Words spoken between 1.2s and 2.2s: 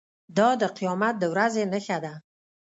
ورځې نښه ده.